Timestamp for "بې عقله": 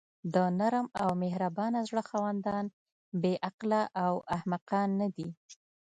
3.21-3.81